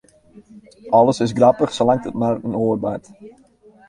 [0.99, 3.05] Alles is grappich, salang't it mei in oar bart.